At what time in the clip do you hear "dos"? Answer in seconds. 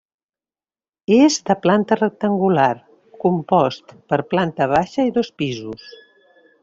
5.19-5.31